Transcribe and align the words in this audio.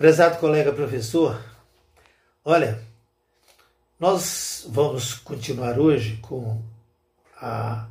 Prezado 0.00 0.38
colega 0.38 0.72
professor, 0.72 1.44
olha, 2.42 2.82
nós 3.98 4.66
vamos 4.66 5.12
continuar 5.12 5.78
hoje 5.78 6.16
com 6.22 6.62
a 7.36 7.86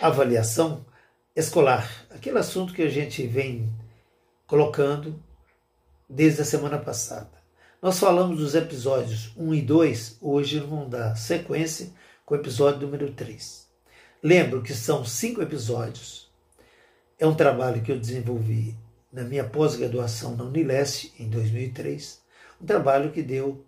avaliação 0.00 0.86
escolar, 1.36 1.86
aquele 2.08 2.38
assunto 2.38 2.72
que 2.72 2.80
a 2.80 2.88
gente 2.88 3.26
vem 3.26 3.70
colocando 4.46 5.22
desde 6.08 6.40
a 6.40 6.46
semana 6.46 6.78
passada. 6.78 7.32
Nós 7.82 7.98
falamos 7.98 8.38
dos 8.38 8.54
episódios 8.54 9.30
1 9.36 9.54
e 9.54 9.60
2, 9.60 10.16
hoje 10.22 10.60
vamos 10.60 10.88
dar 10.88 11.14
sequência 11.14 11.90
com 12.24 12.34
o 12.34 12.38
episódio 12.38 12.80
número 12.80 13.12
3. 13.12 13.68
Lembro 14.22 14.62
que 14.62 14.72
são 14.72 15.04
cinco 15.04 15.42
episódios. 15.42 16.32
É 17.18 17.26
um 17.26 17.34
trabalho 17.34 17.82
que 17.82 17.92
eu 17.92 18.00
desenvolvi 18.00 18.82
na 19.14 19.22
minha 19.22 19.44
pós-graduação 19.44 20.34
na 20.34 20.42
Unileste, 20.42 21.14
em 21.20 21.30
2003. 21.30 22.20
Um 22.60 22.66
trabalho 22.66 23.12
que 23.12 23.22
deu 23.22 23.64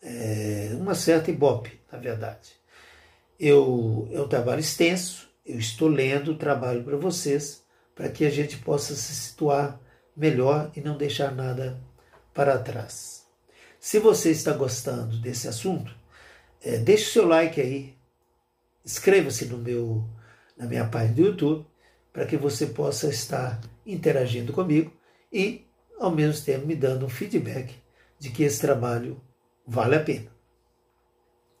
é, 0.00 0.70
uma 0.74 0.94
certa 0.94 1.32
ibope, 1.32 1.80
na 1.90 1.98
verdade. 1.98 2.52
Eu, 3.38 4.08
é 4.12 4.20
um 4.20 4.28
trabalho 4.28 4.60
extenso, 4.60 5.28
eu 5.44 5.58
estou 5.58 5.88
lendo 5.88 6.30
o 6.30 6.38
trabalho 6.38 6.84
para 6.84 6.96
vocês, 6.96 7.64
para 7.92 8.08
que 8.08 8.24
a 8.24 8.30
gente 8.30 8.56
possa 8.58 8.94
se 8.94 9.12
situar 9.14 9.80
melhor 10.16 10.70
e 10.76 10.80
não 10.80 10.96
deixar 10.96 11.34
nada 11.34 11.82
para 12.32 12.56
trás. 12.56 13.26
Se 13.80 13.98
você 13.98 14.30
está 14.30 14.52
gostando 14.52 15.20
desse 15.20 15.48
assunto, 15.48 15.92
é, 16.62 16.78
deixe 16.78 17.08
o 17.08 17.12
seu 17.12 17.26
like 17.26 17.60
aí, 17.60 17.96
inscreva-se 18.84 19.46
no 19.46 19.58
meu 19.58 20.04
na 20.56 20.66
minha 20.66 20.86
página 20.86 21.14
do 21.14 21.22
YouTube 21.22 21.66
para 22.14 22.24
que 22.24 22.36
você 22.36 22.68
possa 22.68 23.08
estar 23.08 23.60
interagindo 23.84 24.52
comigo 24.52 24.92
e 25.32 25.66
ao 25.98 26.12
mesmo 26.12 26.44
tempo 26.44 26.64
me 26.64 26.76
dando 26.76 27.04
um 27.04 27.08
feedback 27.08 27.74
de 28.20 28.30
que 28.30 28.44
esse 28.44 28.60
trabalho 28.60 29.20
vale 29.66 29.96
a 29.96 30.00
pena. 30.00 30.30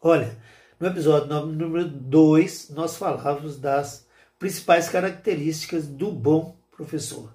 Olha, 0.00 0.38
no 0.78 0.86
episódio 0.86 1.26
número 1.44 1.88
2 1.88 2.70
nós 2.70 2.96
falávamos 2.96 3.58
das 3.58 4.06
principais 4.38 4.88
características 4.88 5.88
do 5.88 6.12
bom 6.12 6.56
professor. 6.70 7.34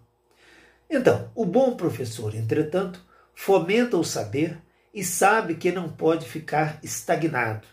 Então, 0.90 1.30
o 1.36 1.45
bom 1.45 1.75
professor, 1.75 2.34
entretanto, 2.34 3.06
fomenta 3.36 3.97
o 3.97 4.03
saber 4.03 4.62
e 4.94 5.03
sabe 5.03 5.56
que 5.56 5.73
não 5.73 5.90
pode 5.90 6.25
ficar 6.25 6.80
estagnado 6.81 7.67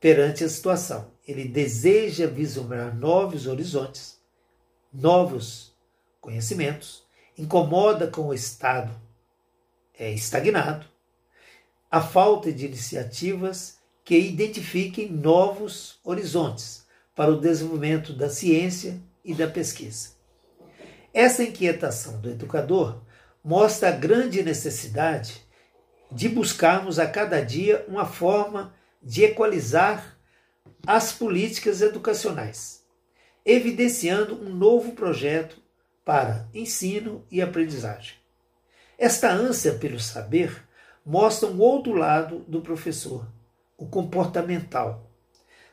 perante 0.00 0.42
a 0.42 0.48
situação. 0.48 1.12
Ele 1.26 1.46
deseja 1.46 2.26
vislumbrar 2.26 2.94
novos 2.94 3.46
horizontes, 3.46 4.18
novos 4.94 5.74
conhecimentos, 6.20 7.04
incomoda 7.36 8.06
com 8.06 8.28
o 8.28 8.34
estado 8.34 8.94
é, 9.98 10.12
estagnado, 10.12 10.86
a 11.90 12.00
falta 12.00 12.52
de 12.52 12.66
iniciativas 12.66 13.78
que 14.04 14.16
identifiquem 14.16 15.10
novos 15.10 15.98
horizontes 16.04 16.86
para 17.14 17.30
o 17.30 17.40
desenvolvimento 17.40 18.12
da 18.12 18.28
ciência 18.28 19.00
e 19.24 19.34
da 19.34 19.48
pesquisa. 19.48 20.10
Essa 21.12 21.42
inquietação 21.42 22.20
do 22.20 22.30
educador 22.30 23.02
mostra 23.42 23.88
a 23.88 23.92
grande 23.92 24.42
necessidade 24.42 25.42
de 26.10 26.28
buscarmos 26.28 26.98
a 26.98 27.06
cada 27.06 27.40
dia 27.40 27.84
uma 27.88 28.06
forma 28.06 28.74
de 29.02 29.24
equalizar 29.24 30.16
as 30.86 31.12
políticas 31.12 31.80
educacionais, 31.80 32.83
evidenciando 33.44 34.34
um 34.40 34.54
novo 34.54 34.92
projeto 34.92 35.62
para 36.04 36.48
ensino 36.54 37.24
e 37.30 37.42
aprendizagem. 37.42 38.14
Esta 38.98 39.30
ânsia 39.30 39.74
pelo 39.74 39.98
saber 39.98 40.64
mostra 41.04 41.48
um 41.48 41.60
outro 41.60 41.92
lado 41.92 42.38
do 42.48 42.60
professor, 42.60 43.26
o 43.76 43.86
comportamental. 43.86 45.10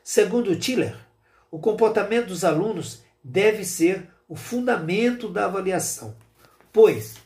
Segundo 0.02 0.56
Tiller, 0.56 0.96
o 1.50 1.58
comportamento 1.58 2.28
dos 2.28 2.44
alunos 2.44 3.02
deve 3.22 3.64
ser 3.64 4.08
o 4.28 4.34
fundamento 4.34 5.28
da 5.28 5.44
avaliação, 5.44 6.16
pois 6.72 7.16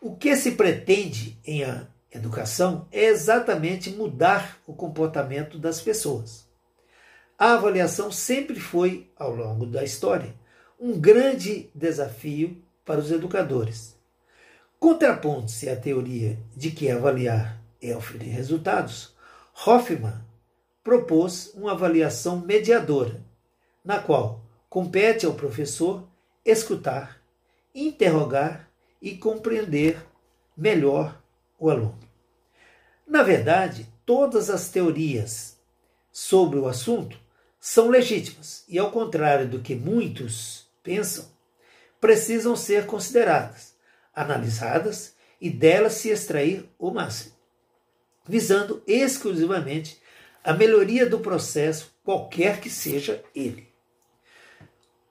o 0.00 0.16
que 0.16 0.36
se 0.36 0.52
pretende 0.52 1.38
em 1.44 1.62
educação 2.10 2.88
é 2.90 3.06
exatamente 3.06 3.90
mudar 3.90 4.58
o 4.66 4.72
comportamento 4.72 5.58
das 5.58 5.80
pessoas. 5.80 6.45
A 7.38 7.52
avaliação 7.52 8.10
sempre 8.10 8.58
foi, 8.58 9.10
ao 9.14 9.34
longo 9.34 9.66
da 9.66 9.84
história, 9.84 10.34
um 10.80 10.98
grande 10.98 11.70
desafio 11.74 12.62
para 12.82 12.98
os 12.98 13.10
educadores. 13.10 13.94
Contrapondo-se 14.80 15.68
à 15.68 15.76
teoria 15.76 16.38
de 16.56 16.70
que 16.70 16.90
avaliar 16.90 17.60
é 17.80 17.94
oferecer 17.94 18.30
resultados, 18.30 19.14
Hoffman 19.66 20.14
propôs 20.82 21.52
uma 21.54 21.72
avaliação 21.72 22.40
mediadora, 22.40 23.22
na 23.84 23.98
qual 23.98 24.42
compete 24.70 25.26
ao 25.26 25.34
professor 25.34 26.08
escutar, 26.42 27.20
interrogar 27.74 28.70
e 29.00 29.14
compreender 29.14 30.02
melhor 30.56 31.20
o 31.58 31.68
aluno. 31.68 31.98
Na 33.06 33.22
verdade, 33.22 33.86
todas 34.06 34.48
as 34.48 34.70
teorias 34.70 35.58
sobre 36.10 36.58
o 36.58 36.66
assunto 36.66 37.25
são 37.68 37.88
legítimas 37.88 38.62
e, 38.68 38.78
ao 38.78 38.92
contrário 38.92 39.48
do 39.48 39.58
que 39.58 39.74
muitos 39.74 40.68
pensam, 40.84 41.26
precisam 42.00 42.54
ser 42.54 42.86
consideradas, 42.86 43.74
analisadas 44.14 45.16
e 45.40 45.50
delas 45.50 45.94
se 45.94 46.08
extrair 46.08 46.70
o 46.78 46.92
máximo, 46.92 47.34
visando 48.24 48.80
exclusivamente 48.86 50.00
a 50.44 50.52
melhoria 50.52 51.10
do 51.10 51.18
processo, 51.18 51.92
qualquer 52.04 52.60
que 52.60 52.70
seja 52.70 53.20
ele. 53.34 53.68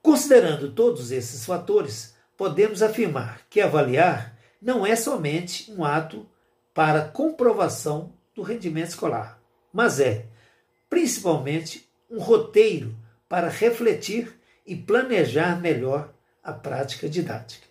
Considerando 0.02 0.72
todos 0.72 1.12
esses 1.12 1.46
fatores, 1.46 2.16
podemos 2.38 2.82
afirmar 2.82 3.42
que 3.50 3.60
avaliar 3.60 4.40
não 4.62 4.88
é 4.88 4.96
somente 4.96 5.70
um 5.74 5.84
ato 5.84 6.26
para 6.74 7.10
comprovação 7.10 8.14
do 8.34 8.42
rendimento 8.42 8.92
escolar, 8.92 9.42
mas 9.74 10.00
é, 10.00 10.28
principalmente, 10.90 11.85
um 12.10 12.20
roteiro 12.20 12.96
para 13.28 13.50
refletir 13.50 14.40
e 14.66 14.76
planejar 14.76 15.60
melhor 15.60 16.14
a 16.44 16.54
prática 16.54 17.10
didática. 17.10 17.68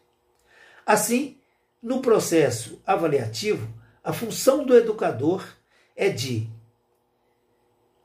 Assim, 0.86 1.38
no 1.82 2.00
processo 2.00 2.80
avaliativo, 2.86 3.68
a 4.02 4.12
função 4.12 4.64
do 4.64 4.76
educador 4.76 5.46
é 5.96 6.08
de 6.08 6.48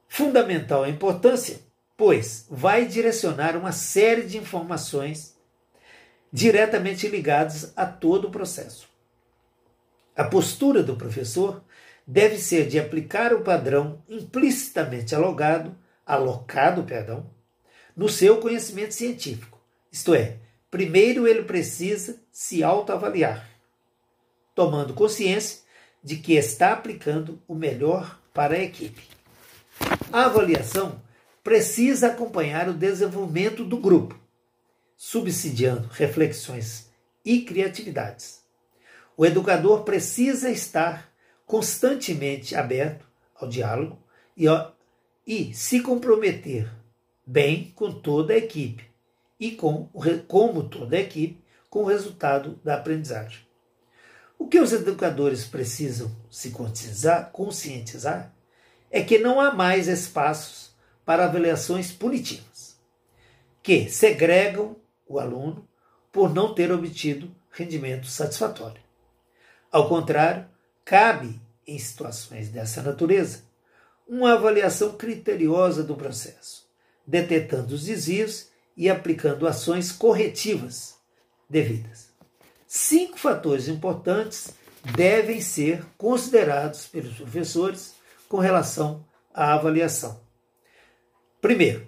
fundamental 0.07 0.88
importância 0.88 1.69
pois 2.00 2.46
vai 2.50 2.85
direcionar 2.85 3.57
uma 3.57 3.73
série 3.73 4.22
de 4.22 4.38
informações 4.38 5.38
diretamente 6.31 7.09
ligadas 7.09 7.73
a 7.75 7.85
todo 7.85 8.29
o 8.29 8.31
processo. 8.31 8.88
A 10.16 10.23
postura 10.23 10.81
do 10.81 10.96
professor 10.96 11.61
deve 12.07 12.38
ser 12.38 12.69
de 12.69 12.79
aplicar 12.79 13.34
o 13.34 13.41
padrão 13.41 14.01
implicitamente 14.07 15.13
alogado, 15.13 15.78
alocado, 16.09 16.84
perdão, 16.84 17.30
no 17.96 18.09
seu 18.09 18.38
conhecimento 18.38 18.96
científico. 18.96 19.62
Isto 19.92 20.16
é, 20.16 20.38
primeiro 20.72 21.28
ele 21.28 21.44
precisa 21.44 22.20
se 22.31 22.64
autoavaliar, 22.64 23.47
tomando 24.56 24.96
consciência 24.96 25.59
de 26.03 26.16
que 26.16 26.34
está 26.34 26.74
aplicando 26.74 27.40
o 27.47 27.53
melhor 27.53 28.20
para 28.34 28.56
a 28.56 28.64
equipe. 28.64 29.03
A 30.12 30.25
avaliação 30.25 31.00
precisa 31.44 32.08
acompanhar 32.08 32.68
o 32.68 32.74
desenvolvimento 32.74 33.64
do 33.64 33.78
grupo, 33.78 34.20
subsidiando 34.97 35.90
reflexões 35.91 36.90
e 37.24 37.41
criatividades. 37.41 38.44
O 39.16 39.26
educador 39.26 39.84
precisa 39.84 40.50
estar 40.50 41.12
constantemente 41.46 42.55
aberto 42.55 43.05
ao 43.35 43.47
diálogo 43.47 44.02
e, 44.35 44.47
e 45.25 45.53
se 45.53 45.81
comprometer 45.81 46.69
bem 47.25 47.71
com 47.75 47.91
toda 47.91 48.33
a 48.33 48.37
equipe 48.37 48.89
e 49.39 49.51
com, 49.51 49.89
como 50.27 50.63
toda 50.63 50.97
a 50.97 50.99
equipe, 50.99 51.41
com 51.69 51.83
o 51.83 51.85
resultado 51.85 52.59
da 52.63 52.75
aprendizagem. 52.75 53.39
O 54.37 54.47
que 54.47 54.59
os 54.59 54.73
educadores 54.73 55.45
precisam 55.45 56.11
se 56.31 56.51
conscientizar, 56.51 57.29
conscientizar 57.31 58.33
é 58.89 59.03
que 59.03 59.19
não 59.19 59.39
há 59.39 59.53
mais 59.53 59.87
espaços 59.87 60.71
para 61.05 61.25
avaliações 61.25 61.91
punitivas, 61.91 62.79
que 63.61 63.89
segregam 63.89 64.75
o 65.07 65.19
aluno 65.19 65.67
por 66.11 66.33
não 66.33 66.53
ter 66.53 66.71
obtido 66.71 67.33
rendimento 67.51 68.07
satisfatório. 68.07 68.81
Ao 69.71 69.87
contrário, 69.87 70.47
cabe, 70.83 71.39
em 71.67 71.77
situações 71.77 72.49
dessa 72.49 72.81
natureza, 72.81 73.43
uma 74.09 74.34
avaliação 74.34 74.94
criteriosa 74.94 75.84
do 75.84 75.96
processo, 75.96 76.67
detectando 77.06 77.76
os 77.76 77.85
desvios 77.85 78.50
e 78.76 78.90
aplicando 78.90 79.47
ações 79.47 79.91
corretivas 79.91 80.96
devidas. 81.47 82.09
Cinco 82.67 83.20
fatores 83.20 83.67
importantes 83.67 84.56
devem 84.96 85.41
ser 85.41 85.85
considerados 85.96 86.88
pelos 86.88 87.17
professores 87.17 87.94
com 88.28 88.38
relação 88.38 89.06
à 89.32 89.53
avaliação. 89.53 90.20
Primeiro, 91.40 91.88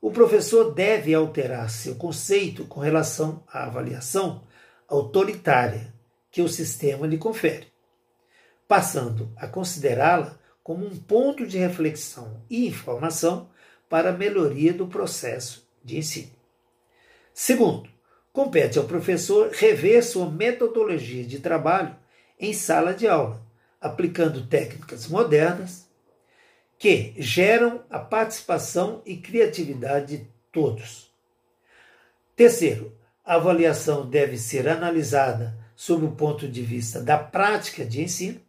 o 0.00 0.10
professor 0.10 0.74
deve 0.74 1.14
alterar 1.14 1.70
seu 1.70 1.94
conceito 1.94 2.64
com 2.66 2.80
relação 2.80 3.44
à 3.46 3.64
avaliação 3.64 4.42
autoritária 4.88 5.94
que 6.30 6.42
o 6.42 6.48
sistema 6.48 7.06
lhe 7.06 7.16
confere, 7.16 7.68
passando 8.66 9.32
a 9.36 9.46
considerá-la 9.46 10.36
como 10.64 10.86
um 10.86 10.96
ponto 10.96 11.46
de 11.46 11.58
reflexão 11.58 12.42
e 12.48 12.66
informação 12.66 13.50
para 13.88 14.08
a 14.08 14.16
melhoria 14.16 14.72
do 14.72 14.86
processo 14.86 15.68
de 15.84 15.98
ensino. 15.98 16.32
Segundo, 17.34 17.88
compete 18.32 18.78
ao 18.78 18.86
professor 18.86 19.50
rever 19.52 20.02
sua 20.02 20.28
metodologia 20.30 21.22
de 21.22 21.38
trabalho 21.38 21.94
em 22.40 22.54
sala 22.54 22.94
de 22.94 23.06
aula, 23.06 23.40
aplicando 23.78 24.46
técnicas 24.46 25.06
modernas 25.06 25.86
que 26.78 27.14
geram 27.18 27.84
a 27.90 27.98
participação 27.98 29.02
e 29.04 29.18
criatividade 29.18 30.16
de 30.16 30.28
todos. 30.50 31.12
Terceiro, 32.34 32.96
a 33.24 33.34
avaliação 33.34 34.08
deve 34.08 34.38
ser 34.38 34.66
analisada 34.66 35.56
sob 35.76 36.06
o 36.06 36.12
ponto 36.12 36.48
de 36.48 36.62
vista 36.62 37.00
da 37.00 37.18
prática 37.18 37.84
de 37.84 38.02
ensino, 38.02 38.40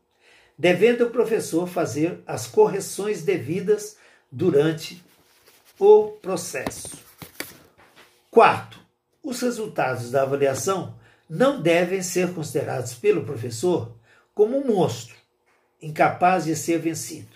devendo 0.58 1.06
o 1.06 1.10
professor 1.10 1.68
fazer 1.68 2.22
as 2.26 2.48
correções 2.48 3.24
devidas 3.24 3.98
durante 4.32 5.04
o 5.80 6.12
processo. 6.22 6.98
Quarto, 8.32 8.80
os 9.24 9.42
resultados 9.42 10.12
da 10.12 10.24
avaliação 10.24 10.96
não 11.30 11.62
devem 11.62 12.02
ser 12.02 12.34
considerados 12.34 12.94
pelo 12.94 13.26
professor 13.26 13.94
como 14.34 14.58
um 14.58 14.68
monstro, 14.68 15.16
incapaz 15.82 16.46
de 16.46 16.56
ser 16.56 16.80
vencido. 16.80 17.36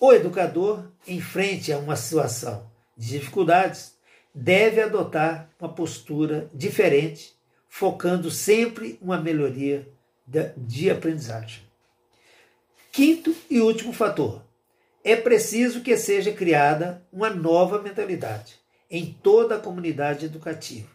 O 0.00 0.12
educador, 0.12 0.84
em 1.06 1.20
frente 1.20 1.72
a 1.72 1.78
uma 1.78 1.96
situação 1.96 2.70
de 2.96 3.18
dificuldades, 3.18 3.94
deve 4.34 4.80
adotar 4.80 5.50
uma 5.58 5.68
postura 5.68 6.48
diferente, 6.52 7.34
focando 7.68 8.30
sempre 8.30 8.98
uma 9.00 9.20
melhoria 9.20 9.88
de 10.56 10.90
aprendizagem. 10.90 11.62
Quinto 12.94 13.34
e 13.50 13.60
último 13.60 13.92
fator: 13.92 14.40
é 15.02 15.16
preciso 15.16 15.80
que 15.80 15.96
seja 15.96 16.30
criada 16.30 17.04
uma 17.12 17.28
nova 17.28 17.82
mentalidade 17.82 18.54
em 18.88 19.12
toda 19.20 19.56
a 19.56 19.58
comunidade 19.58 20.26
educativa, 20.26 20.88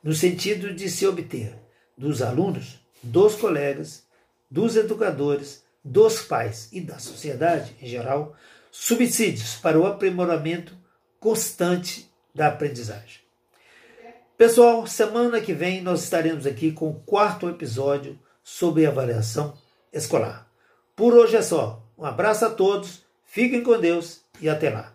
no 0.00 0.14
sentido 0.14 0.72
de 0.72 0.88
se 0.88 1.04
obter 1.08 1.52
dos 1.98 2.22
alunos, 2.22 2.78
dos 3.02 3.34
colegas, 3.34 4.04
dos 4.48 4.76
educadores, 4.76 5.64
dos 5.82 6.22
pais 6.22 6.68
e 6.70 6.80
da 6.80 7.00
sociedade 7.00 7.74
em 7.82 7.88
geral 7.88 8.36
subsídios 8.70 9.56
para 9.56 9.76
o 9.76 9.88
aprimoramento 9.88 10.78
constante 11.18 12.08
da 12.32 12.46
aprendizagem. 12.46 13.22
Pessoal, 14.38 14.86
semana 14.86 15.40
que 15.40 15.52
vem 15.52 15.82
nós 15.82 16.04
estaremos 16.04 16.46
aqui 16.46 16.70
com 16.70 16.90
o 16.90 17.00
quarto 17.00 17.48
episódio 17.48 18.16
sobre 18.40 18.86
avaliação 18.86 19.58
escolar. 19.92 20.49
Por 21.00 21.14
hoje 21.14 21.34
é 21.34 21.40
só. 21.40 21.82
Um 21.96 22.04
abraço 22.04 22.44
a 22.44 22.50
todos, 22.50 23.02
fiquem 23.24 23.62
com 23.62 23.80
Deus 23.80 24.20
e 24.38 24.50
até 24.50 24.68
lá. 24.68 24.92